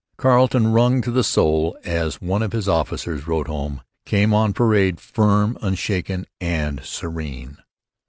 [0.17, 4.99] Carleton, 'wrung to the soul,' as one of his officers wrote home, came on parade
[4.99, 7.57] 'firm, unshaken, and serene.'